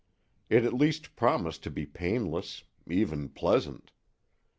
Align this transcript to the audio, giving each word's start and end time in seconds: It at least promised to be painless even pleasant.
It 0.49 0.63
at 0.65 0.73
least 0.73 1.15
promised 1.15 1.61
to 1.61 1.69
be 1.69 1.85
painless 1.85 2.63
even 2.87 3.29
pleasant. 3.29 3.91